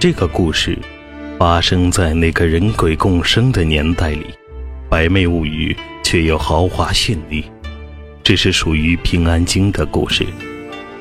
[0.00, 0.78] 这个故事
[1.38, 4.28] 发生在那个人鬼共生的年代里，
[4.88, 7.44] 百媚物语却又豪华绚丽。
[8.22, 10.24] 这是属于《平安京》的故事，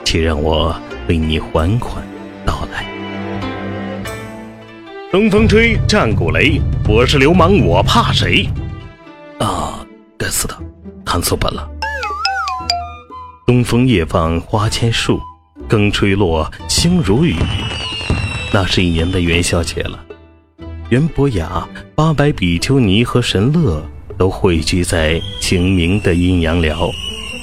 [0.03, 0.75] 且让我
[1.07, 2.03] 为你缓缓
[2.45, 2.85] 道来。
[5.09, 8.49] 东风吹，战鼓擂，我是流氓，我怕谁？
[9.39, 9.79] 啊，
[10.17, 10.53] 该死的，
[11.05, 11.65] 看错本了。
[13.47, 15.21] 东风夜放花千树，
[15.69, 17.33] 更吹落，星如雨。
[18.51, 20.03] 那是一年的元宵节了，
[20.89, 23.87] 袁博雅、八百比丘尼和神乐
[24.17, 26.89] 都汇聚在清明的阴阳寮，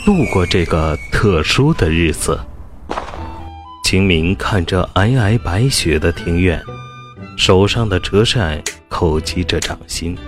[0.05, 2.39] 度过这个特殊的日子。
[3.85, 6.61] 清明看着皑皑白雪的庭院，
[7.37, 10.19] 手上的折扇叩击着掌心，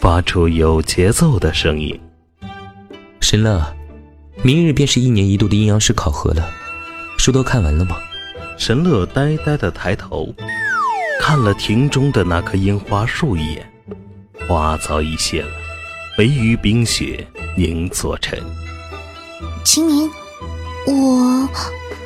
[0.00, 1.98] 发出有节奏的声音。
[3.20, 3.74] 神乐。
[4.42, 6.48] 明日便是一年一度的阴阳师考核了，
[7.18, 7.98] 书都看完了吗？
[8.60, 10.28] 神乐呆呆的抬头，
[11.18, 13.72] 看了庭中的那棵樱花树一眼，
[14.46, 15.48] 花早已谢了，
[16.18, 18.38] 唯余冰雪凝作尘。
[19.64, 20.10] 秦明，
[20.86, 21.48] 我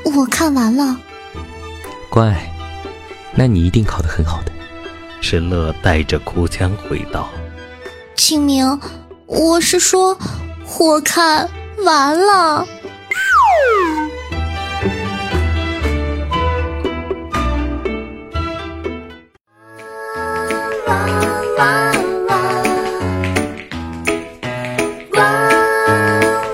[0.05, 0.97] 我看完了。
[2.09, 2.49] 乖，
[3.35, 4.53] 那你一定考得很好的。
[5.21, 7.29] 神乐带着哭腔回道
[8.15, 8.79] ：“清明，
[9.27, 10.17] 我是说，
[10.79, 11.51] 我看。”
[11.85, 12.65] 完了。
[21.57, 21.93] 哇
[22.27, 22.35] 哇
[25.13, 25.23] 哇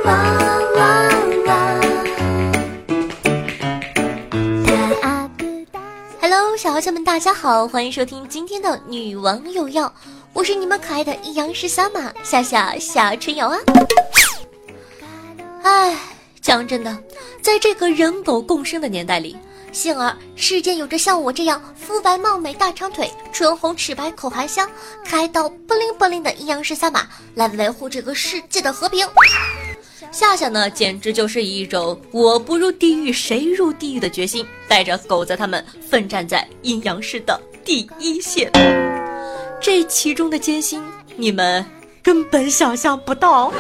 [0.05, 0.13] 哇
[0.77, 0.85] 哇
[1.47, 1.49] 哇，
[6.21, 9.87] 哈喽小伙伴们，大家好，欢迎收听今天的《女王有药》，
[10.35, 13.59] 我是你们可爱的阴阳师小马夏夏夏春瑶啊。
[15.63, 15.97] 唉，
[16.43, 16.95] 讲真的，
[17.41, 19.35] 在这个人狗共生的年代里，
[19.73, 24.69] 幸而世间有着像我这样肤白貌美、大长腿、唇红齿白、口含香、
[25.05, 29.07] 开刀不灵不灵的阴阳师三马来维护这个世界的和平。
[30.11, 38.51] 夏夏呢，简直就是以一种我不入地狱谁入地狱的决心，带着狗子他们奋战在阴阳师的第一线。
[39.61, 40.83] 这其中的艰辛，
[41.17, 41.65] 你们
[42.03, 43.53] 根本想象不到。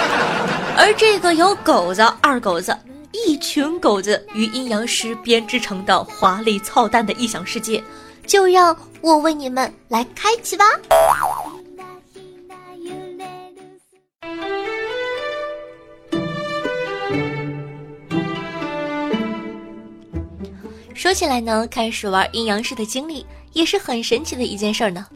[0.76, 2.76] 而这个由狗子、二狗子
[3.12, 7.82] 一群狗子与阴阳师编织成的华丽操蛋的异想世界，
[8.26, 10.64] 就让我为你们来开启吧。
[20.94, 25.06] 说起来呢，开始玩阴阳师的经历也是很神奇的一件事呢。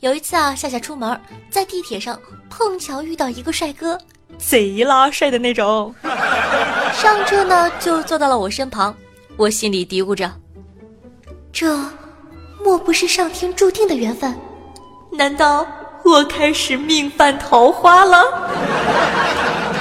[0.00, 1.18] 有一次啊，夏夏出门，
[1.50, 2.20] 在地铁上
[2.50, 3.98] 碰巧遇到一个帅哥。
[4.38, 5.94] 贼拉帅的那种，
[6.92, 8.94] 上车呢就坐到了我身旁，
[9.36, 10.30] 我心里嘀咕着：
[11.52, 11.78] 这
[12.62, 14.34] 莫不是上天注定的缘分？
[15.12, 15.66] 难道
[16.04, 18.22] 我开始命犯桃花了？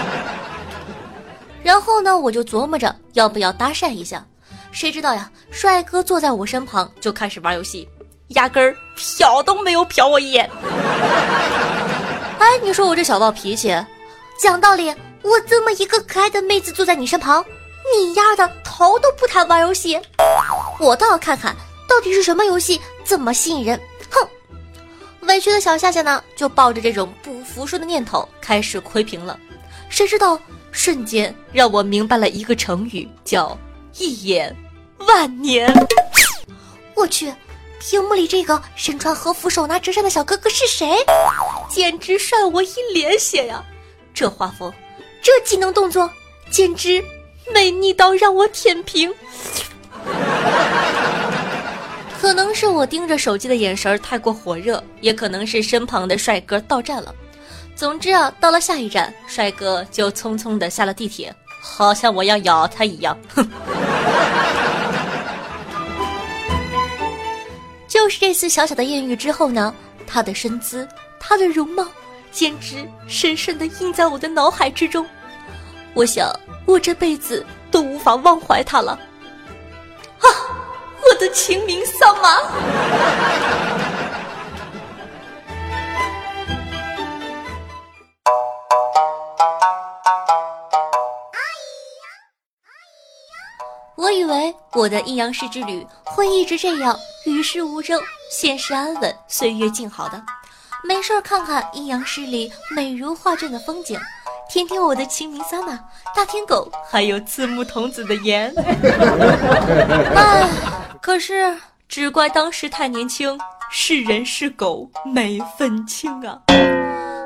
[1.61, 4.25] 然后呢，我就琢磨着要不要搭讪一下，
[4.71, 7.89] 谁知道呀，帅哥坐在我身旁就开始玩游戏，
[8.29, 10.49] 压根儿瞟都没有瞟我一眼。
[12.39, 13.75] 哎，你说我这小暴脾气。
[14.37, 17.43] 讲道理，我这么一个可爱的妹子坐在你身旁，
[17.95, 19.99] 你丫的头都不抬玩游戏，
[20.79, 21.55] 我倒要看看
[21.87, 23.79] 到底是什么游戏这么吸引人。
[24.09, 24.27] 哼！
[25.21, 29.39] 委屈的小夏夏呢，就抱着这种不服输的念头开始窥屏了。
[29.89, 30.37] 谁知道
[30.71, 33.57] 瞬间让我明白了一个成语，叫
[33.97, 34.53] 一眼
[34.99, 35.71] 万年。
[36.93, 37.33] 我去，
[37.79, 40.97] 屏幕里这个身穿和服、手拿折扇的小哥哥是谁？
[41.69, 43.63] 简直帅我一脸血呀！
[44.15, 44.73] 这画风，
[45.21, 46.09] 这技能动作，
[46.49, 47.03] 简直
[47.53, 49.13] 美腻到让我舔屏。
[52.21, 57.13] 可能是我盯着手机的眼神太过火热，也可能是身旁的帅哥到站了。
[57.75, 63.17] 总之啊，到了下一站，帅哥就匆匆的下了地铁，好像我要咬他一样。
[63.35, 63.45] 哼！
[67.87, 69.75] 就是这次小小的艳遇之后呢，
[70.07, 70.87] 他的身姿，
[71.19, 71.85] 他的容貌。
[72.35, 75.07] 简直深深的印在我的脑海之中，
[75.93, 76.29] 我想
[76.65, 78.91] 我这辈子都无法忘怀他了。
[80.19, 80.27] 啊，
[81.01, 82.41] 我的清明丧马！
[93.95, 97.97] 我以为我的阴阳师之旅会一直这样与世无争，
[98.29, 100.21] 现实安稳，岁月静好的。
[100.87, 103.99] 没事儿，看看阴阳师里美如画卷的风景，
[104.47, 105.79] 听听我的清明撒马、
[106.15, 108.53] 大天狗，还有刺木童子的言。
[110.15, 110.47] 哎，
[111.01, 111.57] 可是
[111.89, 113.37] 只怪当时太年轻，
[113.71, 116.39] 是人是狗没分清啊！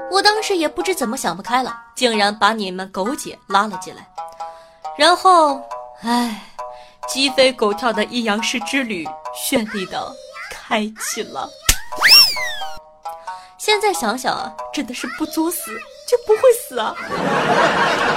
[0.09, 4.07] 我当时也不知怎么想不开了，竟然把你们狗姐拉了进来，
[4.97, 5.61] 然后，
[6.01, 6.43] 唉，
[7.09, 9.05] 鸡飞狗跳的阴阳师之旅
[9.35, 10.11] 绚丽的
[10.49, 11.49] 开启了。
[13.59, 15.77] 现在想想啊，真的是不作死
[16.07, 16.95] 就不会死啊！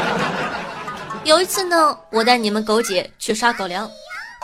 [1.24, 3.90] 有一次呢，我带你们狗姐去刷狗粮，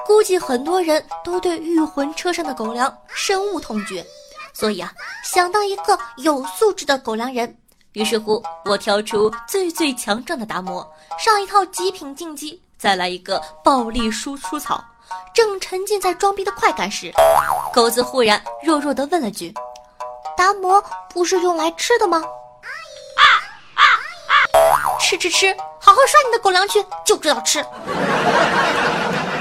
[0.05, 4.05] 估计很多人都对御魂车上的狗粮深恶痛绝，
[4.53, 4.93] 所以啊，
[5.25, 7.57] 想当一个有素质的狗粮人。
[7.93, 10.85] 于是乎，我挑出最最强壮的达摩，
[11.17, 14.85] 上一套极品竞技，再来一个暴力输出草。
[15.33, 17.13] 正沉浸在装逼的快感时，
[17.73, 19.55] 狗子忽然弱弱地问了句
[20.39, 20.83] ：“达摩
[21.13, 23.27] 不是用来吃的吗？”啊
[23.75, 27.65] 啊啊吃吃吃，好好刷你的狗粮去，就知道吃。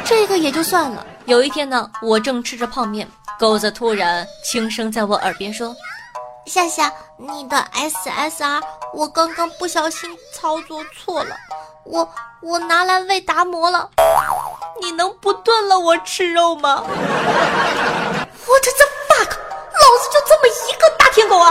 [0.04, 1.06] 这个也就算了。
[1.26, 3.08] 有一天呢，我正吃着泡面，
[3.38, 5.76] 狗子突然轻声在我耳边说
[6.48, 8.62] ：“夏夏，你的 SSR
[8.94, 11.36] 我刚刚不小心操作错了，
[11.84, 12.10] 我
[12.42, 13.90] 我拿来喂达摩了，
[14.82, 18.87] 你能不炖了我吃肉吗 我的怎
[19.88, 21.50] 老子就这么一个大舔狗啊！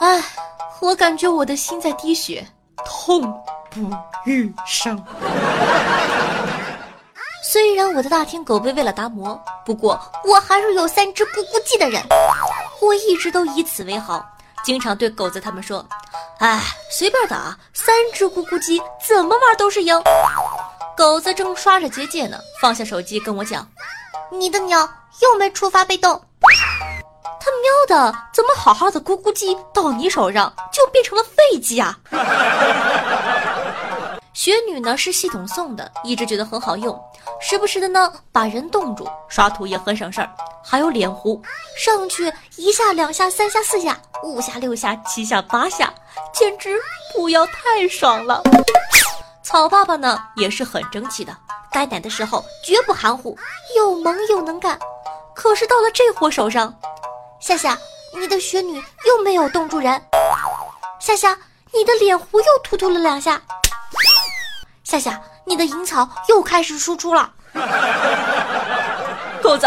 [0.00, 0.22] 哎，
[0.80, 2.46] 我感觉我的心在滴血。
[2.84, 3.22] 痛
[3.70, 3.90] 不
[4.26, 5.02] 欲生。
[7.50, 12.02] 虽然我的大天狗被喂了达摩，不过我还是有三只咕咕鸡的人。
[12.80, 14.22] 我一直都以此为豪，
[14.62, 15.84] 经常对狗子他们说
[16.40, 16.60] ：“哎，
[16.90, 20.02] 随便打，三只咕咕鸡怎么玩都是赢。”
[20.96, 23.66] 狗子正刷着结界呢，放下手机跟我讲
[24.30, 24.88] ：“你的鸟
[25.20, 26.20] 又没触发被动。”
[27.44, 31.98] 他喵的，怎么好好的咕咕鸡到你手上就变成了废鸡啊？
[34.32, 36.96] 雪女呢是系统送的，一直觉得很好用，
[37.40, 40.30] 时不时的呢把人冻住，刷图也很省事儿。
[40.64, 41.42] 还有脸糊，
[41.76, 45.92] 上去一下两下三下四下五下六下七下八下，
[46.32, 46.78] 简直
[47.12, 48.40] 不要太爽了。
[49.42, 51.36] 草爸爸呢也是很争气的，
[51.72, 53.36] 该奶的时候绝不含糊，
[53.76, 54.78] 又萌又能干。
[55.34, 56.72] 可是到了这货手上。
[57.42, 57.76] 夏夏，
[58.16, 60.00] 你的雪女又没有冻住人。
[61.00, 61.36] 夏夏，
[61.72, 63.42] 你的脸糊又突突了两下。
[64.84, 67.32] 夏夏，你的银草又开始输出了。
[69.42, 69.66] 狗子，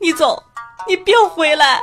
[0.00, 0.42] 你走，
[0.88, 1.82] 你别回来。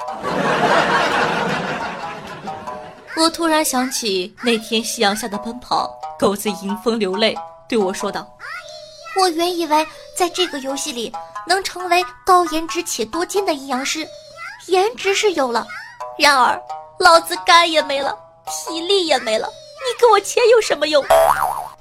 [3.16, 7.38] 我突然想起那天夕阳下的奔跑，狗子迎风流泪，
[7.68, 8.28] 对我说道
[9.22, 9.88] ：“我原以为
[10.18, 11.14] 在这个游戏里
[11.46, 14.04] 能成为高颜值且多金的阴阳师。”
[14.70, 15.66] 颜值是有了，
[16.18, 16.62] 然而
[17.00, 21.04] 老子肝也没了，体力也没了，你给我钱有什么用？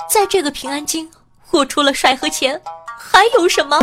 [0.08, 1.08] 在这个平安京，
[1.50, 2.58] 我除了帅和钱，
[2.98, 3.78] 还有什么？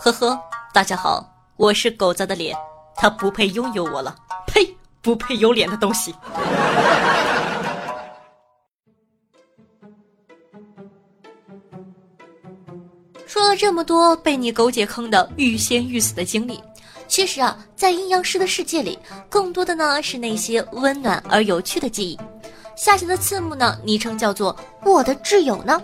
[0.00, 0.38] 呵呵，
[0.74, 1.24] 大家好，
[1.56, 2.56] 我是狗子的脸，
[2.96, 4.16] 他不配拥有我了，
[4.48, 6.12] 呸，不配有脸的东西。
[13.28, 16.60] 说了这么多被你狗姐坑的欲仙欲死的经历。
[17.16, 18.98] 其实啊，在阴阳师的世界里，
[19.30, 22.20] 更多的呢是那些温暖而有趣的记忆。
[22.76, 24.54] 夏夏的次目呢，昵称叫做
[24.84, 25.80] 我的挚友呢。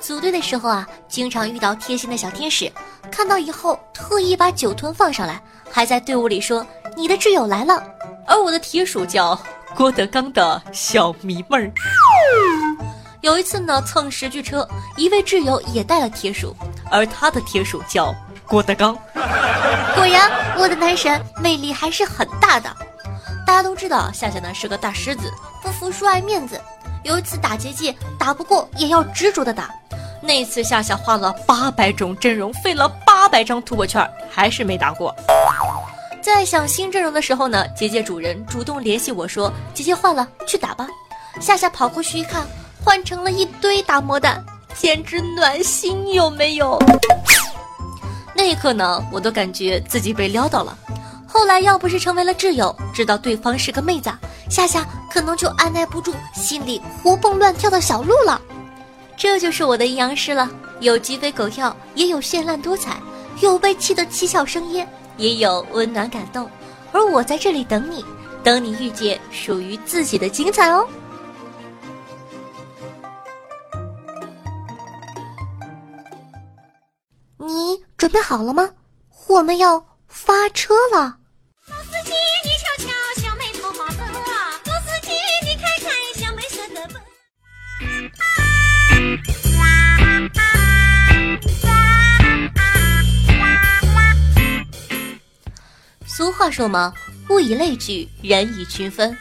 [0.00, 2.70] 组队的时候啊，经常遇到贴心的小天使，
[3.10, 6.64] 看到以后特意把酒吞放上来，还在队伍里说
[6.96, 7.82] 你的挚友来了。
[8.24, 9.36] 而我的铁鼠叫
[9.74, 11.72] 郭德纲的小迷妹儿。
[13.20, 14.64] 有一次呢，蹭十句车，
[14.96, 16.54] 一位挚友也带了铁鼠，
[16.88, 18.14] 而他的铁鼠叫。
[18.44, 18.94] 郭德纲，
[19.94, 22.74] 果然我的男神魅力还是很大的。
[23.46, 25.30] 大家都知道夏夏呢是个大狮子，
[25.62, 26.60] 不服输爱面子。
[27.02, 29.68] 有一次打结界打不过也要执着的打。
[30.20, 35.14] 那次夏夏花了八百种阵容，费了八百张突破券，还是没打过。
[36.22, 40.86] 在想新阵容的时候呢，结界主人主动联系我说：“结界换了，去打吧。”
[41.40, 42.46] 夏夏跑过去一看，
[42.84, 46.78] 换成了一堆大魔蛋，简直暖心有没有？
[48.34, 50.76] 那一刻呢，我都感觉自己被撩到了。
[51.26, 54.10] 后来要不是成为了挚友，知道对方是个妹子，
[54.50, 58.40] 夏夏可能就按耐不住心里活蹦乱跳的小鹿了。
[59.16, 62.96] 这就是我的阴阳师了，有鸡飞狗跳，也有绚烂多彩，
[63.40, 64.86] 有被气得七窍生烟，
[65.16, 66.50] 也有温暖感动。
[66.90, 68.04] 而我在这里等你，
[68.42, 70.86] 等你遇见属于自己的精彩哦。
[77.38, 77.82] 你。
[78.02, 78.68] 准备好了吗？
[79.28, 79.78] 我们要
[80.08, 81.18] 发车了。
[81.68, 82.10] 老司机，
[82.42, 82.90] 你瞧瞧，
[83.20, 83.98] 小妹头马色。
[84.00, 85.12] 老司机，
[85.46, 87.00] 你看看，小妹色的奔。
[96.04, 96.92] 俗话说嘛，
[97.28, 99.16] 物以类聚，人以群分。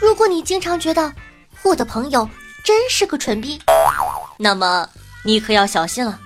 [0.00, 1.14] 如果你经常觉得
[1.62, 2.28] 我的朋友
[2.64, 3.62] 真是个蠢逼，
[4.36, 4.90] 那么
[5.22, 6.18] 你可要小心了，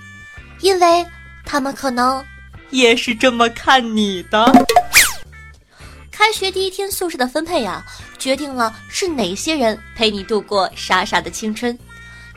[0.61, 1.05] 因为
[1.51, 2.25] 他们可能
[2.69, 4.49] 也是这么看你的。
[6.09, 7.85] 开学第一天宿舍的分配呀，
[8.17, 11.77] 决定了是哪些人陪你度过傻傻的青春。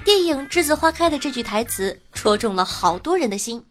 [0.05, 3.65] 电影《栀子花开》的这句台词戳中了好多人的心。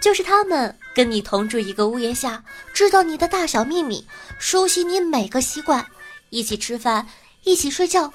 [0.00, 4.06] 就是他们跟你同住一个屋檐下，知道你的大小秘密，
[4.38, 5.84] 熟悉你每个习惯，
[6.30, 7.06] 一起吃饭，
[7.44, 8.10] 一起睡觉。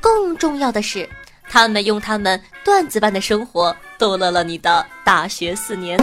[0.00, 1.08] 更重要的是，
[1.48, 5.98] 他们用他们段子般的生活逗乐了你的大学四年。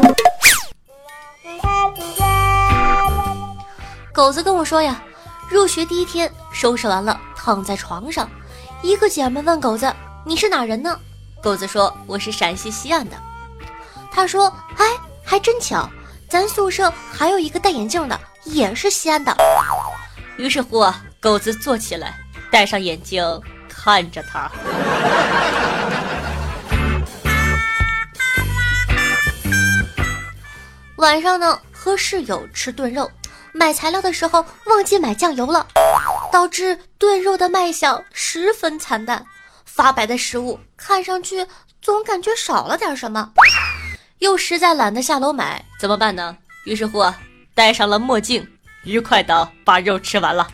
[4.13, 5.01] 狗子跟我说呀，
[5.49, 8.29] 入学第一天收拾完了，躺在床上，
[8.81, 9.93] 一个姐们问狗子
[10.25, 10.99] ：“你是哪人呢？”
[11.41, 13.15] 狗子说：“我是陕西西安的。”
[14.11, 14.85] 他说：“哎。”
[15.25, 15.89] 还真巧，
[16.29, 19.35] 咱宿舍还有一个戴眼镜的，也是西安的。
[20.35, 20.85] 于是乎，
[21.21, 22.19] 狗子坐起来，
[22.51, 23.23] 戴上眼镜，
[23.69, 24.51] 看着他。
[30.97, 33.11] 晚上呢，和室友吃炖肉，
[33.51, 35.67] 买材料的时候忘记买酱油了，
[36.31, 39.25] 导致炖肉的卖相十分惨淡。
[39.65, 41.45] 发白的食物看上去
[41.81, 43.31] 总感觉少了点什么。
[44.19, 46.37] 又实在懒得下楼买，怎么办呢？
[46.65, 47.03] 于是乎，
[47.53, 48.47] 戴上了墨镜，
[48.83, 50.47] 愉快的把肉吃完了。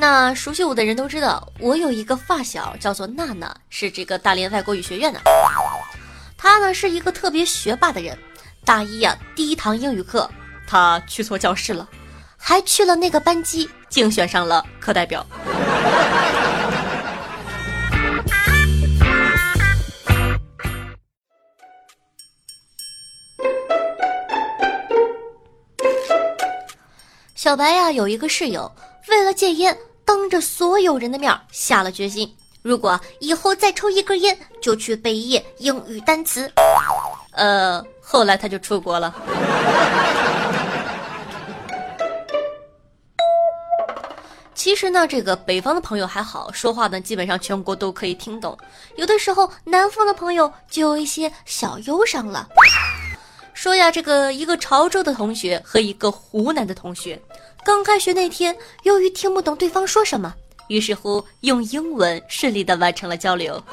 [0.00, 5.20] 那熟悉我的人都知道，我有一个发小叫做娜娜，是这个大连外国语学院的。
[6.38, 8.18] 她呢是一个特别学霸的人。
[8.64, 10.28] 大一呀，第一堂英语课，
[10.66, 11.86] 她去错教室了，
[12.38, 13.68] 还去了那个班级。
[13.90, 15.26] 竞选上了课代表。
[27.34, 28.70] 小白呀，有一个室友，
[29.08, 29.76] 为了戒烟，
[30.10, 36.50] 当着所有人的面下了决心，如果以后再抽一根烟，就去背一页英语单词。
[37.30, 39.14] 呃，后来他就出国了。
[44.52, 48.58] 其实呢，这个北方的朋友还好，说话呢基本上全国都可以听懂。
[48.96, 52.48] 有的时候南方的朋友就有一些小忧伤了。
[53.54, 57.22] 说呀，这个一个潮州的同学和一个湖南的同学，
[57.64, 60.34] 刚开学那天，由于听不懂对方说什么，
[60.68, 63.62] 于是乎用英文顺利的完成了交流。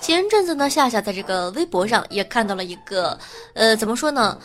[0.00, 3.18] 前阵子呢，夏夏在这个微博上也看到了一个，
[3.54, 4.38] 呃，怎么说呢？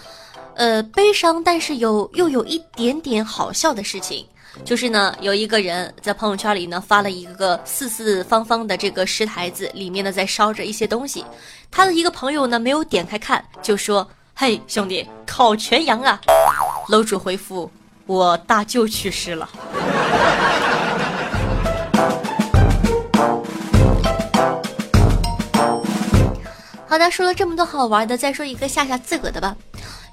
[0.56, 4.26] 呃，悲伤，但是有又有一点点好笑的事情，
[4.64, 11.24] 就是呢，有一个人在朋友圈里呢发了一个四四方方的这个石台子，里面呢在烧着一些东西。
[11.70, 16.20] 他的一个朋友呢没有点开看，就说：“嘿，兄弟，烤全羊啊！”
[16.90, 17.70] 楼主回复
[18.08, 19.50] ：“我大舅去世了。”
[26.88, 29.56] 好的，说了这么多好玩的，再说一个夏夏自个的吧。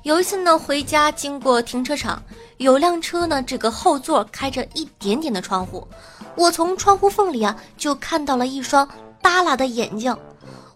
[0.03, 2.21] 有一次呢，回家经过停车场，
[2.57, 5.87] 有辆车呢，这个后座开着一点点的窗户，
[6.35, 8.89] 我从窗户缝里啊，就看到了一双
[9.23, 10.17] 耷拉的眼睛。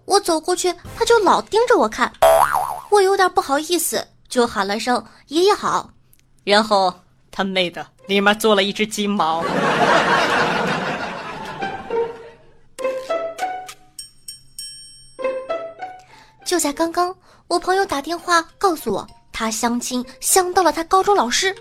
[0.05, 2.13] 我走过去，他就老盯着我看，
[2.89, 5.91] 我有点不好意思，就喊了声“爷爷好”，
[6.45, 6.95] 然后
[7.33, 9.45] 他妹的，里面坐了一只金毛。
[16.45, 17.13] 就在刚刚，
[17.49, 19.05] 我朋友打电话告诉我。
[19.39, 21.55] 他相亲相到了他高中老师，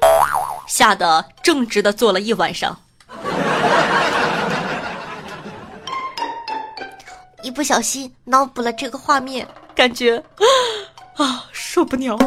[0.65, 2.79] 吓得正直的坐了一晚上。
[7.44, 10.24] 一不小心脑补了这个画面，感觉
[11.17, 12.17] 啊受不了。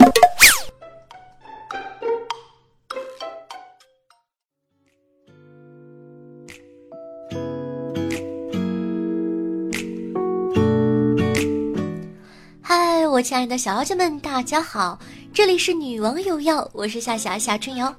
[12.61, 14.99] 嗨，我亲爱的小妖精们，大家好。
[15.39, 17.95] 这里是女王有药，我是夏霞夏春瑶。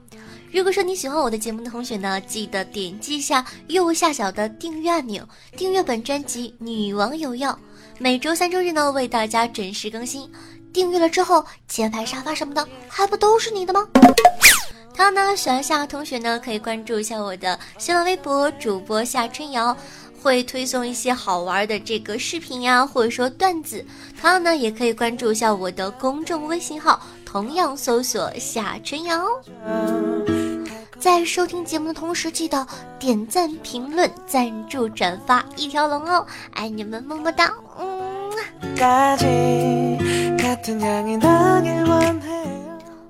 [0.51, 7.51] 如果说你喜欢我的节目的同学呢，记得点击一下右下角的订阅按钮，订阅本专辑《女王有药》。
[7.97, 10.29] 每周三周日呢，为大家准时更新。
[10.73, 13.87] 订阅了之后，前排沙发什么的，还不都是你的吗？
[14.93, 19.73] 同样呢，喜欢夏同学呢，可以关注一下我的新浪微博主播夏春瑶。
[20.21, 23.85] 会推送一些好玩的这个视频呀，或者说段子。
[24.19, 29.23] 同样呢，也可以关注一下我的公众微信号，同样搜索夏春瑶。
[30.99, 32.65] 在收听节目的同时，记得
[32.97, 36.25] 点赞、评论、赞助、转发一条龙哦！
[36.55, 37.53] 爱你们，么么哒！
[37.77, 38.31] 嗯。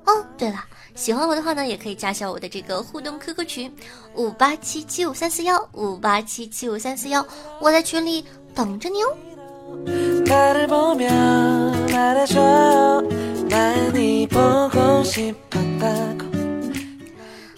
[0.05, 0.57] 哦，对了，
[0.95, 3.73] 喜欢我的话呢，也可以加下我的这个互动 QQ 群
[4.15, 7.25] 五八七七五三四幺五八七七五三四幺，
[7.61, 9.15] 我在群里等着你哦。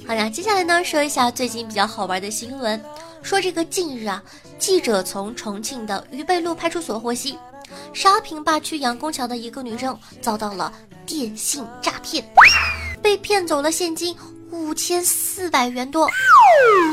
[0.07, 2.81] 好呀，接下来呢，说一下最近比较好玩的新闻。
[3.21, 4.23] 说这个近日啊，
[4.57, 7.37] 记者从重庆的渝北路派出所获悉，
[7.93, 10.71] 沙坪坝区杨公桥的一个女生遭到了
[11.05, 12.23] 电信诈骗，
[13.03, 14.15] 被骗走了现金
[14.49, 16.09] 五千四百元多。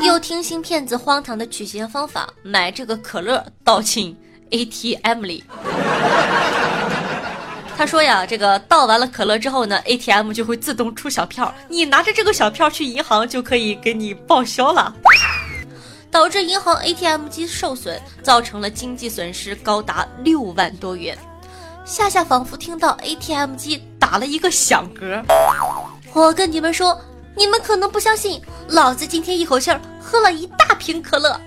[0.05, 4.15] 又听信骗子荒唐的取钱方法，买这个可乐倒进
[4.51, 5.43] ATM 里。
[7.79, 14.93] 他说呀，这个倒完了可乐之后呢，ATM 就会自动出小票，你拿着这个小票去银行就可以给你报销了，
[16.11, 21.17] 导致银行 ATM 机受损，造成了经济损失高达六万多元。
[21.85, 25.23] 夏夏仿佛听到 ATM 机打了一个响嗝，
[26.11, 26.99] 我跟你们说，
[27.33, 29.71] 你们可能不相信，老子今天一口气
[30.01, 31.39] 喝了一大瓶可乐。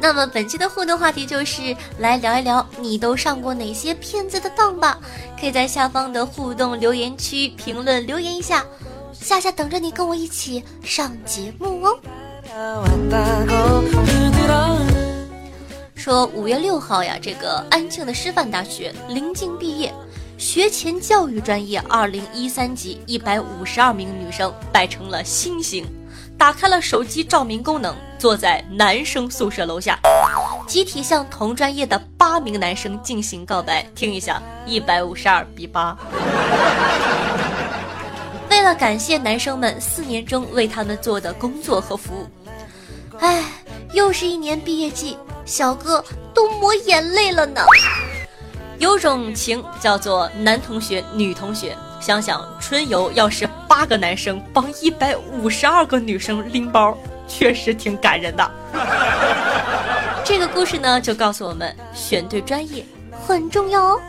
[0.00, 4.98] 那么本期的互动话题就是来聊一聊你都上过哪些骗子的当吧？
[5.38, 8.64] 可以在下方的互动留言区评论留言一下，
[9.12, 11.98] 夏夏等着你跟我一起上节目哦。
[15.94, 19.92] 说五月六号呀，这个安庆的师范大学临近毕业，
[20.38, 25.84] 学前教育专业二零一三级一百五十二名女生摆成了星星。
[26.40, 29.98] 打开了手机照明功能，坐在男生宿舍楼下，
[30.66, 33.82] 集体向同专业的八名男生进行告白。
[33.94, 35.94] 听一下，一百五十二比八。
[38.48, 42.26] 为了感谢男生们四年中为他们做的工作和服务，
[43.18, 43.44] 哎，
[43.92, 47.60] 又是一年毕业季，小哥都抹眼泪了呢。
[48.78, 51.76] 有种情叫做男同学、女同学。
[52.00, 56.96] 想想春游，要是八个男生帮一百五十二个女生拎包，
[57.28, 58.50] 确实挺感人的。
[60.24, 62.84] 这个故事呢，就告诉我们选对专业
[63.26, 64.00] 很重要哦。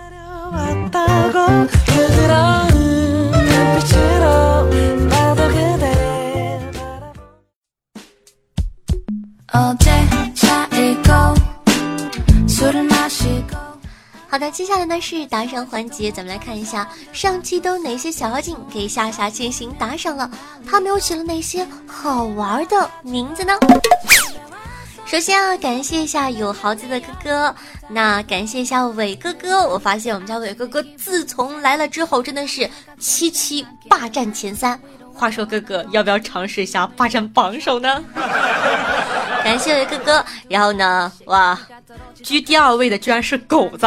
[14.32, 20.32] 好的，接下来呢是打赏环节，咱们来看一下上期都哪些小妖精给夏夏进行打赏了，
[20.66, 23.54] 他们又起了哪些好玩的名字呢？
[25.06, 27.56] 首先啊，感谢一下有豪子的哥哥，
[27.90, 34.80] 那感谢一下伟哥哥，我发现我们家伟哥哥自从来了之后，真的是七七霸占前三。
[35.14, 38.02] 话说哥哥，要不要尝试一下霸占榜首呢？
[39.44, 41.60] 感谢伟哥哥，然后呢，哇。
[42.24, 43.86] 居第二位的居然是狗子，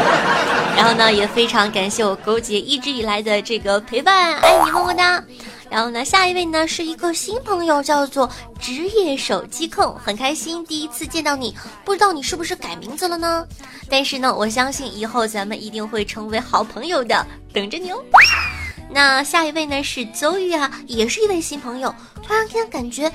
[0.76, 5.22] 然后呢，也非常感谢我狗姐一直以来的这个陪伴，爱你么么哒。
[5.68, 13.44] 然后呢，下一位呢是一个新朋友，叫做职业手机控，很开心第一次见到你，不知道你是不是改名字了呢？
[13.90, 18.00] 但是呢，我相信以后咱们一定会成为好朋友的，等着你哦。
[18.88, 23.10] 那下一位呢是邹玉啊，也是一位新朋友，突然间感觉。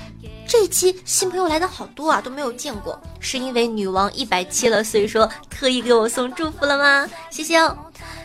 [0.51, 7.09] 这一期新朋友来的好多啊，都没有见过，是因为女王一百七了，所以说特意给我送祝福了吗？
[7.29, 7.77] 谢谢哦。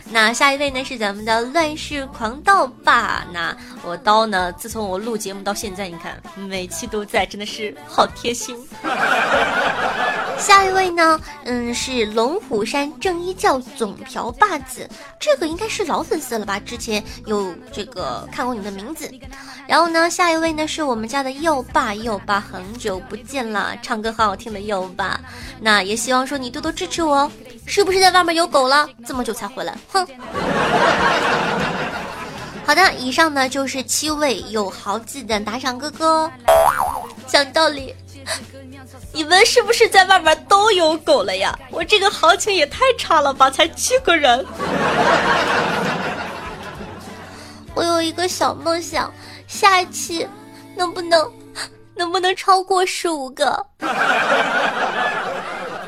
[0.09, 3.25] 那下一位呢是咱们的乱世狂刀吧？
[3.33, 8.55] 那我刀呢，自从我录节目到现在，你看每期都在，真的是好贴心。
[10.37, 14.87] 下一位呢，嗯，是龙虎山正一教总瓢把子，
[15.19, 16.59] 这个应该是老粉丝了吧？
[16.59, 19.11] 之前有这个看过你的名字。
[19.67, 25.19] 然后呢，下一位呢是我们家的幼爸，幼爸很久不见了，唱歌好好听的幼爸。
[25.59, 27.31] 那也希望说你多多支持我哦，
[27.67, 28.87] 是不是在外面有狗了？
[29.05, 30.07] 这么久才回来，哼。
[32.65, 36.31] 好的，以上呢就是七位有豪气的打赏哥哥。
[37.27, 37.93] 讲道理。
[39.13, 41.57] 你们是不是在外面都有狗了呀？
[41.69, 44.45] 我这个行情也太差了吧，才七个人。
[47.73, 49.13] 我有一个小梦想，
[49.47, 50.27] 下一期
[50.75, 51.31] 能不能
[51.95, 53.65] 能不能超过十五个？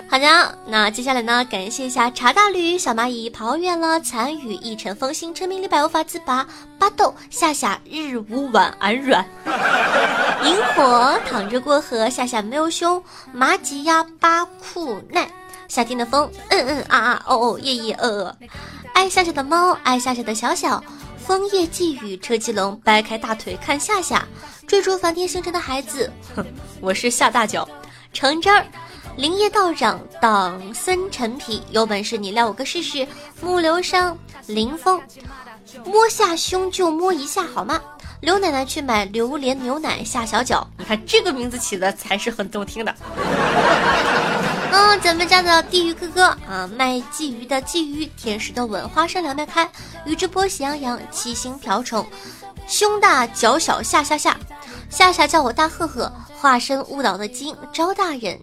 [0.10, 1.46] 好的，那接下来呢？
[1.46, 6.48] 感谢一下茶大驴、小蚂蚁跑远了、残雨一尘风心、陈明理百无法自拔、
[6.80, 9.24] 巴豆夏夏日无晚安软、
[10.44, 15.30] 萤火躺着过河、夏夏没有胸、麻吉呀巴库奈、
[15.68, 18.36] 夏天的风嗯嗯啊啊哦哦夜夜呃呃、
[18.94, 20.84] 爱夏夏的猫、爱夏夏的小小、
[21.24, 24.26] 枫叶寄语车继龙掰开大腿看夏夏，
[24.66, 26.44] 追逐梵天星辰的孩子，哼，
[26.82, 27.70] 我是夏大脚，
[28.12, 28.66] 橙汁儿，
[29.20, 33.06] 灵叶道长党参陈皮，有本事你撂我哥试试。
[33.42, 35.02] 木流伤林峰，
[35.84, 37.82] 摸下胸就摸一下好吗？
[38.22, 42.96] 刘奶奶去买榴莲牛奶下小脚，你看这个名字起的才是很动听的。
[44.72, 49.70] 嗯，咱们家的地狱哥哥啊，卖鲫鱼的鲫鱼，天使的吻，花生两面开，
[50.06, 52.08] 宇智波喜羊羊，七星瓢虫，
[52.68, 54.40] 胸大脚小下下下，
[54.90, 58.40] 下下叫我大赫赫，化身误导的精招大人，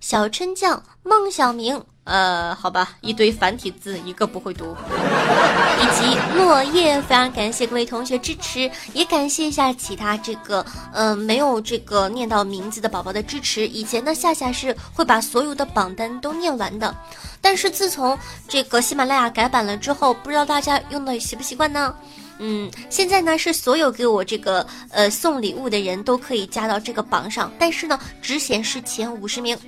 [0.00, 1.82] 小春酱孟小明。
[2.04, 4.74] 呃，好吧，一堆繁体字，一个不会读。
[5.78, 13.68] 以及落叶，非常感谢各位同学支持，也感谢一下其他这个，嗯，没有这个念到名字的宝宝的支持。
[13.68, 16.96] 以前呢，夏夏是会把所有的榜单都念完的，
[17.42, 21.94] 但是自从这个喜马拉雅改版了之后，不知道大家用的习不习惯呢？
[22.38, 29.58] 嗯，现在呢是所有给我这个呃送礼物的人都可以加到这个榜上，但是呢只显示前五十名，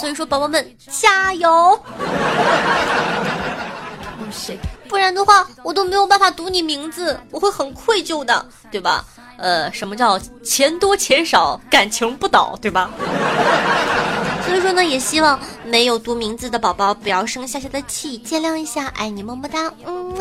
[0.00, 1.78] 所以说宝宝们加油，
[4.88, 9.04] 不然的话我都没有办法读你名字，我会很愧疚的，对吧？
[9.38, 12.90] 呃，什么叫钱多钱少感情不倒，对吧？
[14.46, 20.14] 所以说呢，也希望没有读名字的宝宝不要生夏夏的气，见谅一下，爱你么么哒，嗯。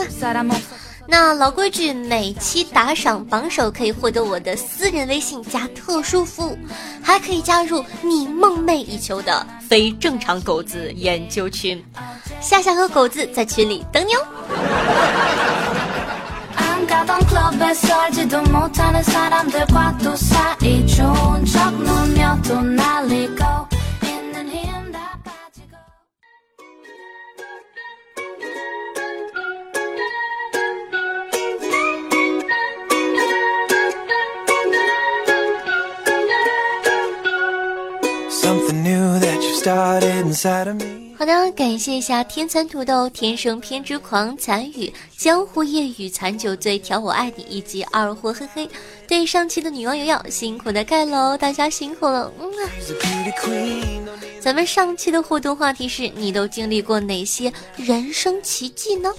[1.07, 6.57] 那老规矩，每期打赏榜首可以获得我的私人微信加特殊服务，
[7.01, 11.83] 还可以加入你梦寐以求的非正常狗子研究群。
[12.41, 14.25] 夏夏和狗子在群里等你哦。
[39.67, 48.69] 好的，感谢一下天蚕土豆、天生偏执狂、残雨、江湖夜雨、残酒醉、调我爱你以及二货嘿嘿。
[49.07, 52.31] 对上期的女王瑶瑶辛苦的盖楼，大家辛苦了。
[52.39, 52.69] 嗯啊，
[54.39, 59.09] 咱们上期的互动话题是你都经历过哪些人生奇迹呢？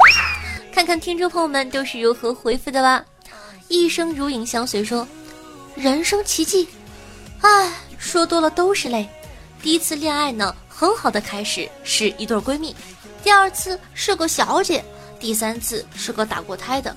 [0.72, 3.04] 看看听众朋友们都是如何回复的吧。
[3.66, 5.08] 一生如影相随说，
[5.74, 6.68] 人生奇迹，
[7.40, 9.08] 唉，说多了都是泪。
[9.66, 10.54] 第一次恋爱呢？
[10.68, 12.72] 很好的开始是一对闺蜜，
[13.24, 14.84] 第二次是个小姐，
[15.18, 16.96] 第三次是个打过胎的，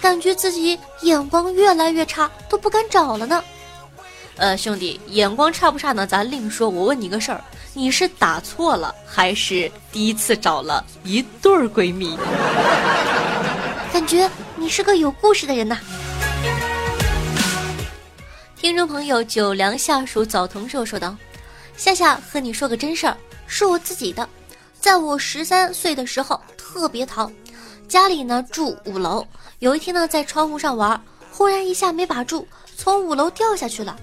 [0.00, 3.44] 感觉自己眼光越来越差，都不敢找了呢。
[4.36, 6.06] 呃，兄弟，眼光差不差呢？
[6.06, 6.70] 咱另说。
[6.70, 12.16] 我问你个事儿，你是打错了，还是第一次找了一对儿闺蜜？
[13.92, 15.78] 感觉你是个有故事的人呐。
[18.56, 21.14] 听众朋友，九良下属早藤寿说道。
[21.76, 24.28] 夏夏和你说个真事儿，是我自己的。
[24.80, 27.30] 在我十三岁的时候，特别淘，
[27.86, 29.26] 家里呢住五楼。
[29.58, 33.96] 有一天呢，在窗户上玩，忽然一下没把住，从五楼掉下去了。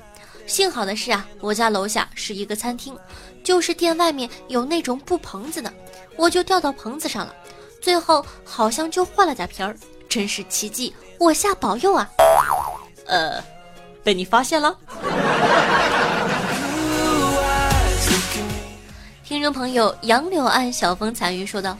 [0.45, 2.97] 幸好的是啊，我家楼下是一个餐厅，
[3.43, 5.71] 就是店外面有那种布棚子的，
[6.15, 7.33] 我就掉到棚子上了。
[7.81, 9.75] 最后好像就换了点皮儿，
[10.07, 10.93] 真是奇迹！
[11.17, 12.09] 我下保佑啊！
[13.07, 13.41] 呃，
[14.03, 14.77] 被你发现了。
[19.33, 21.75] 听众朋友杨柳岸晓风残云说道：“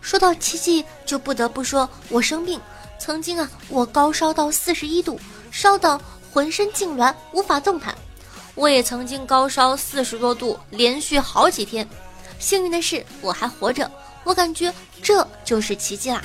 [0.00, 2.58] 说到奇迹，就不得不说我生病。
[2.98, 6.00] 曾经啊，我高烧到四十一度，烧到
[6.32, 7.94] 浑身痉挛，无法动弹。
[8.54, 11.86] 我也曾经高烧四十多度，连续好几天。
[12.38, 13.90] 幸运的是，我还活着。
[14.24, 16.22] 我感觉这就是奇迹啦。”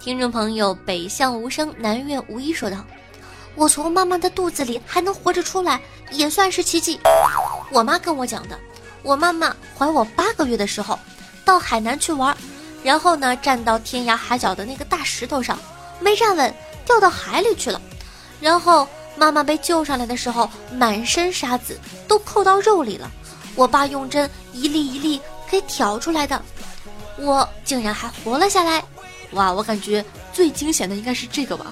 [0.00, 2.84] 听众朋友北向无声，南苑无一说道。
[3.54, 6.98] 我从妈妈的肚子里还能活着出来，也算是奇迹。
[7.70, 8.58] 我妈跟我讲的，
[9.02, 10.98] 我妈妈怀我八个月的时候，
[11.44, 12.36] 到海南去玩，
[12.82, 15.58] 然后呢站到天涯海角的那个大石头上，
[16.00, 16.54] 没站稳，
[16.86, 17.80] 掉到海里去了。
[18.40, 23.10] 然后妈妈被救上来的时候，满身沙子，都扣到肉里了。
[23.56, 26.40] 我爸用针一粒一粒给挑出来的，
[27.18, 28.82] 我竟然还活了下来。
[29.32, 31.66] 哇，我感觉最惊险的应该是这个吧。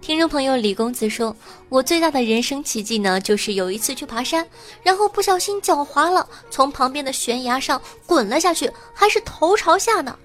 [0.00, 1.36] 听众朋友李公子说
[1.68, 4.46] ：“我最大的人生奇迹呢，就是有一次去爬山，
[4.82, 10.16] 然后不小心脚滑了，从旁边的悬崖上滚了下去，还是头朝下呢。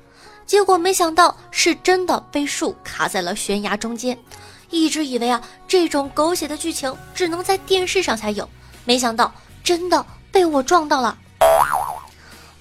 [0.46, 4.18] 结果没想到是真的被树卡在了悬崖中间。
[4.70, 8.48] 一直以为啊，这种狗血的剧情只能在电视上才有，
[8.86, 9.32] 没想到
[9.64, 11.18] 真的被我撞到了。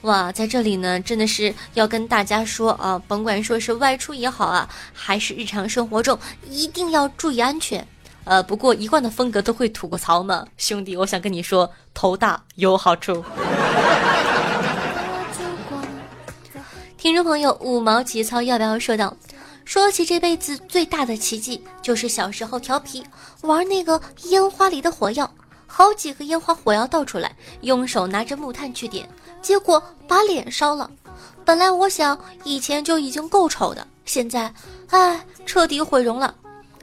[0.03, 7.87] 哇，在这里呢，真的是要跟大家说啊，甭管说是外出也好啊，还是日常生活中，一定要注意安全。
[8.25, 13.25] 呃，不过一贯的风格都会吐个槽嘛，兄弟，我想跟你说，头大有好处。
[16.99, 19.17] 听众朋友，五毛节操要不要说道？
[19.65, 23.05] 说起这辈子最大的奇迹，就是小时候调皮
[23.43, 25.33] 玩那个烟花里的火药，
[25.69, 29.09] 好几个烟花火药倒出来，用手拿着木炭去点。
[29.43, 30.89] 结果把脸烧了。
[31.45, 34.53] 本来我想以前就已经够丑的，现在，
[34.91, 36.33] 唉，彻底毁容了。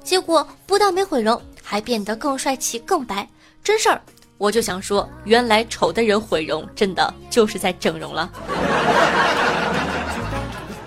[0.03, 3.27] 结果不但没毁容，还变得更帅气、更白。
[3.63, 4.01] 真事儿，
[4.37, 8.29] 我就想说，原来丑的人毁容，真的就是在整容了。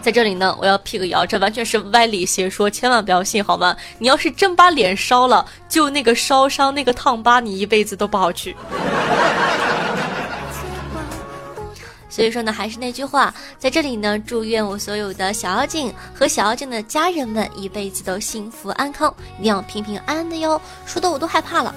[0.02, 3.76] 在这里呢，我要辟个谣，这完全是歪理邪说，千万不要信，好吗？
[3.98, 8.56] 你要是真把脸烧了，就那个烧伤、那个烫疤，你一辈子都不好去。
[12.12, 20.61] 所以说呢，还是那句话，在这里呢，祝愿我所有的小妖精和小妖精的家人们一辈子都幸福安康，一定要平平安安的哟。
[20.85, 21.75] 说的我都害怕了。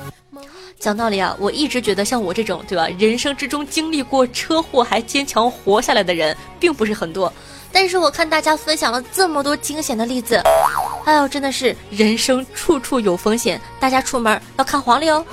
[0.77, 2.89] 讲道理啊，我一直觉得像我这种，对吧？
[2.99, 7.31] 人生之中经历过车祸还坚强活下来的人，并不是很多。
[7.71, 10.41] 但是我看大家分享了这么多惊险的例子，
[11.05, 15.25] 哎呦，真的是人生处处有风险，大家出门要看黄历哦。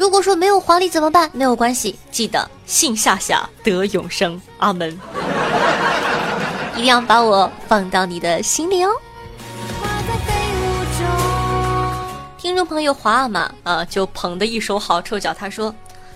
[0.00, 1.30] 如果说没有黄历怎么办？
[1.34, 4.98] 没有关系，记得信夏夏得永生，阿门。
[6.74, 8.90] 一定要把我放到你的心里哦。
[12.38, 15.74] 听众朋友华阿玛啊，就捧的一手好臭脚，他说：“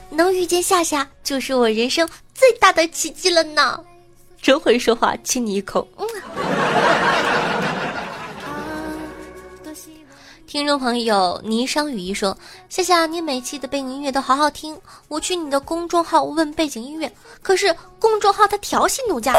[0.08, 3.78] 能遇见夏夏，就是我人生最大的奇迹了呢。”
[4.40, 5.86] 真会说话，亲你一口。
[5.98, 6.06] 嗯。
[10.54, 12.38] 听众朋友霓裳羽衣说
[12.70, 14.78] ：“夏夏，你每期的背景音乐都好好听。
[15.08, 17.10] 我去你的公众号问背景音乐，
[17.42, 19.32] 可是公众号它调戏奴家，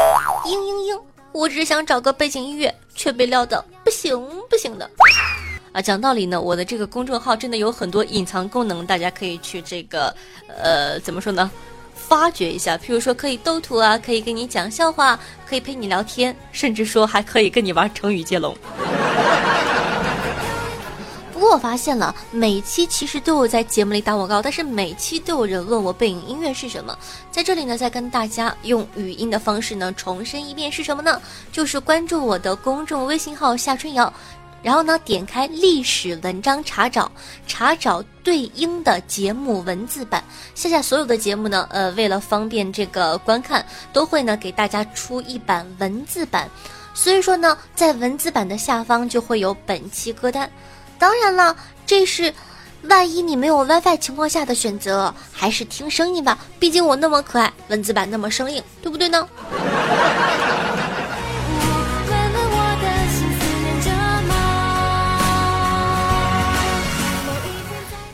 [0.44, 1.00] 嘤嘤嘤！
[1.32, 4.90] 我只想找个背景音乐，却被撂的不行不行的。
[5.72, 10.14] 啊，讲道理呢，我的这个公众号真的有很多隐藏功能，大家可以去这个，
[10.48, 11.50] 呃，怎么说呢？
[11.94, 18.54] 发掘一下，譬如说可以斗图啊，可以跟你讲笑话，可以陪你聊天，甚至说还可以跟你玩成语接龙。”
[21.36, 26.98] 不过我发现了，每期其实都有在节目里打广告，但是每期都有人问我背景音乐是什么。
[27.30, 31.20] 在这里呢，再跟大家用语音的方式呢重申一遍是什么呢？
[31.52, 34.10] 就是关注我的公众微信号夏春瑶，
[34.62, 37.12] 然后呢点开历史文章查找，
[37.46, 40.24] 查找对应的节目文字版。
[40.54, 46.48] 下下所有的节目呢，呃，为了方便这个观看，都会呢给大家出一版文字版，
[46.94, 50.50] 所以说呢，在文字版的下方就会有本期歌单。
[50.98, 51.56] 当然了，
[51.86, 52.32] 这是
[52.84, 56.38] 万一你没有 WiFi 情况下的选择，还是听声音吧。
[56.58, 59.28] 毕竟我那么可爱，文字版那么生硬，对不对呢？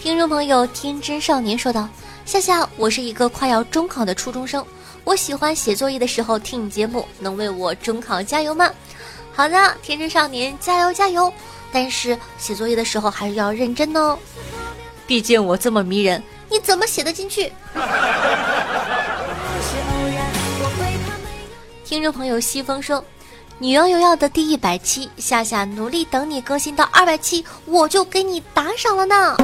[0.00, 1.88] 听众朋友，天真少年说道
[2.26, 4.64] ：“夏夏，我是一个快要中考的初中生，
[5.04, 8.68] 我喜欢写作业的时候听你节目，能为我中考加油吗？”
[9.32, 11.32] 好的，天真少年，加油加油！
[11.72, 14.18] 但是写作业的时候还是要认真哦，
[15.06, 17.50] 毕竟我这么迷人，你怎么写得进去？
[21.84, 22.98] 听众朋友西风说，
[23.58, 29.36] 《女妖有药》的第一百期，夏夏努力等你更新到二百期，我就给你打赏了呢。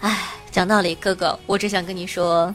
[0.00, 2.54] 哎，讲道理，哥哥，我只想跟你说。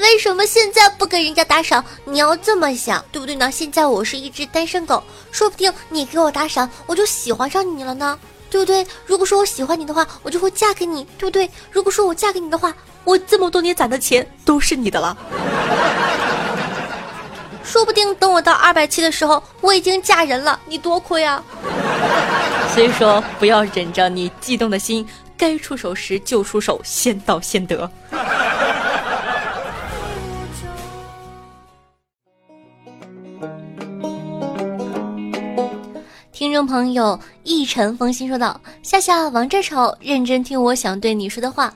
[0.00, 1.84] 为什么现在不给人家打赏？
[2.04, 3.50] 你要这么想，对不对呢？
[3.50, 8.86] 现在我是一只单身狗，说不定你给我打赏，我就喜欢上你了呢，对不对？
[9.06, 11.50] 如果说我喜欢你的话，我就会嫁给你，对不对？
[11.70, 12.72] 如果说我嫁给你的话，
[13.04, 15.16] 我这么多年攒的钱都是你的了。
[17.64, 21.42] 说不定等我到二百七的时候，我已经嫁人了，你多亏啊！
[22.72, 25.06] 所以说，不要忍着你激动的心，
[25.36, 27.90] 该出手时就出手，先到先得。
[36.58, 41.72] 众朋友，一尘风心说道：“夏夏王这瞅，认真听我想对你说的话。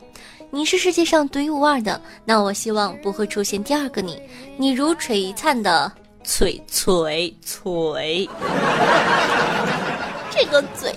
[0.51, 4.21] 你是世界上独一无二的，那我希望不会出现第二个你。
[4.57, 5.93] 你如璀璨的
[6.27, 8.29] 璀璀璀，
[10.35, 10.93] 这个嘴，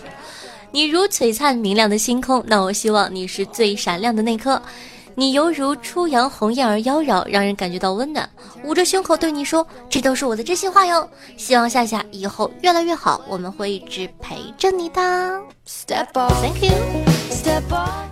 [0.72, 4.60] 你如璀璨明亮的星空，那我希望你是最闪亮的那颗。”
[5.18, 8.30] 你犹如初阳红艳而妖娆，让人感觉到温暖。
[8.66, 15.02] 捂着胸口对你说：“这都是我的真心话哟。”希望夏夏以后越来越好，我们会一直陪着你的。
[15.66, 16.74] Step Thank you.
[17.32, 17.64] Step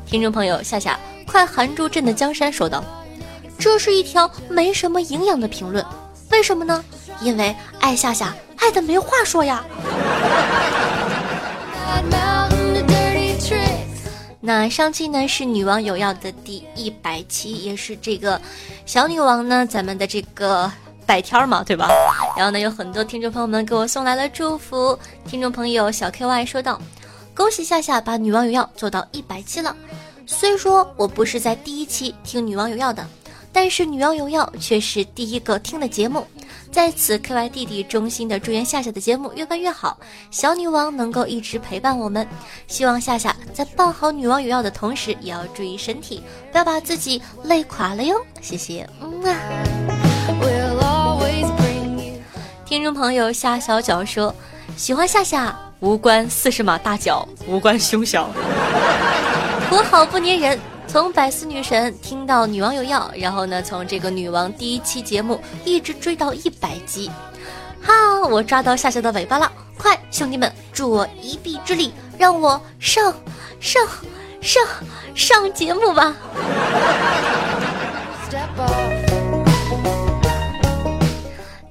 [0.06, 2.82] 听众朋友夏夏快含住朕的江山说道
[3.60, 5.86] ：“这是一条没什么营养的评论，
[6.32, 6.84] 为什么呢？
[7.20, 9.62] 因为爱夏夏爱的没话说呀。”
[14.46, 18.40] 那上期呢是女王有药的第一百期，也是这个
[18.86, 20.70] 小女王呢咱们的这个
[21.06, 21.88] 百天嘛，对吧？
[22.36, 25.00] 然后呢有很多听众朋友们给我送来了祝福。
[25.26, 26.78] 听众朋友小 Q Y 说道
[27.34, 29.74] ：“恭喜夏夏把女王有药做到一百期了。
[30.26, 33.08] 虽说我不是在第一期听女王有药的，
[33.54, 36.28] 但是女王有药却是第一个听的节目。”
[36.74, 39.96] 在此，K Y 弟弟衷心的祝愿夏夏的节目越办越好，
[40.32, 42.28] 小女王能够一直陪伴我们。
[42.68, 48.20] 希望夏夏在办好女王有药的同时，也要注意身体，不要把自己累垮了哟。
[48.42, 49.38] 谢谢，嗯啊。
[52.66, 54.34] 听众朋友夏小脚说，
[54.76, 58.32] 喜欢夏夏，无关四十码大脚，无关胸小，
[59.70, 60.73] 活好不粘人。
[60.88, 67.10] 从百思女神听到女王有药，然后呢，从这个女王第一期节目一直追到一百集，
[67.82, 69.52] 哈，我抓到夏夏的尾巴了！
[69.76, 73.14] 快，兄弟们，助我一臂之力，让我上
[73.60, 73.88] 上
[74.40, 74.64] 上
[75.16, 76.16] 上节目吧！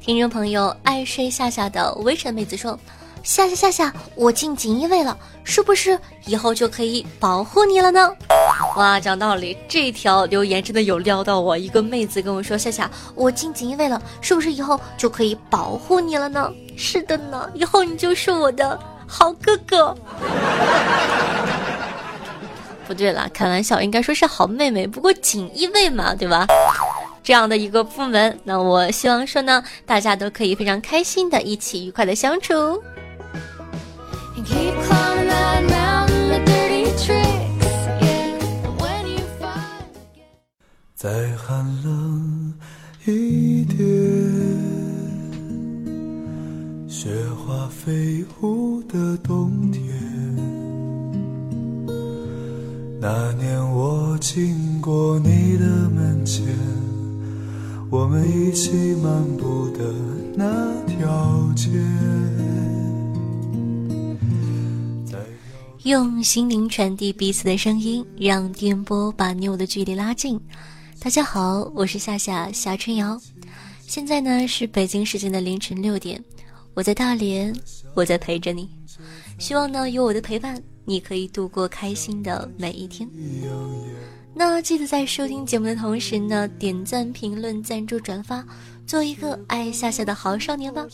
[0.00, 2.76] 听众朋友，爱睡夏夏的微尘妹子说。
[3.22, 8.10] 夏夏夏夏，我进锦衣卫了，是不是以后就可以保护你了呢？
[8.76, 11.56] 哇，讲道理，这条留言真的有撩到我。
[11.56, 19.96] 一个妹子跟我说：“夏夏，我进锦衣卫了，是不是以后就可以保护你了呢？”是的呢，以后你就是我的好哥哥。
[22.88, 24.86] 不对啦，开玩笑，应该说是好妹妹。
[24.86, 26.46] 不过锦衣卫嘛，对吧？
[27.22, 32.82] 这样的一个部门，那我希望说呢，大家都可以非常开心的，一起愉快的相处。
[40.94, 42.54] 再寒冷
[43.06, 43.76] 一点，
[46.88, 49.82] 雪花飞舞的冬天。
[53.00, 56.46] 那年我经过你的门前，
[57.90, 59.92] 我们一起漫步的
[60.36, 60.46] 那
[60.86, 61.68] 条街。
[65.84, 70.40] 用心灵传递彼此的声音，让电波把你我的距离拉近。
[71.00, 73.20] 大家好，我是夏夏夏春瑶，
[73.84, 76.22] 现在呢是北京时间的凌晨六点，
[76.74, 77.52] 我在大连，
[77.94, 78.70] 我在陪着你。
[79.40, 83.08] 希望呢有我的陪伴，你可以度过开心的每一天。
[84.32, 88.46] 那记得在收听节目的同时呢，点赞、评论、赞助、转发。
[88.92, 90.86] 做一个爱夏夏的好少年吧。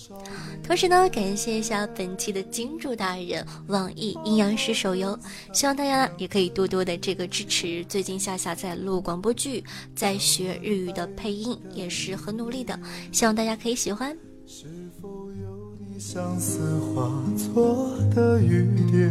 [0.63, 5.19] 同时呢，感谢一下本期的金主大人网易阴阳师手游。
[5.53, 7.85] 希望大家也可以多多的这个支持。
[7.87, 9.65] 最近夏夏在录广播剧，
[9.97, 12.79] 在学日语的配音，也是很努力的。
[13.11, 14.17] 希望大家可以喜欢。
[14.47, 14.67] 是
[15.03, 17.13] 否有你相似化
[17.53, 19.11] 作的雨点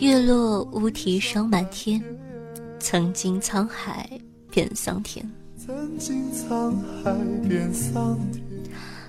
[0.00, 2.02] 月落乌啼霜满天，
[2.78, 4.08] 曾经沧海。
[4.50, 5.26] 变桑田。
[5.64, 7.14] 曾经沧海
[7.48, 8.42] 变桑田。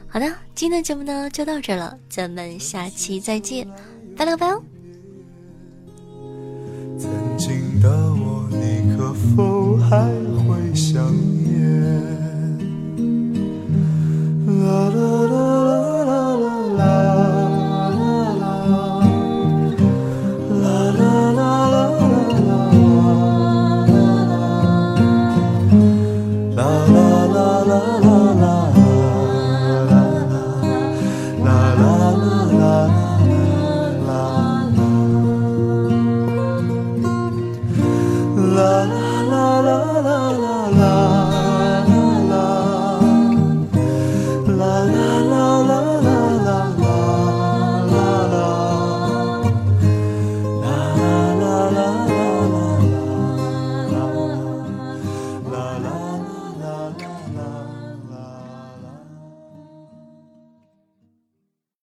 [0.08, 3.68] 好的，今天的节目呢就到这了，咱们下期再见，
[4.16, 4.62] 拜了拜哦。
[7.00, 10.06] 曾经的我，你可否还
[10.46, 11.33] 会想？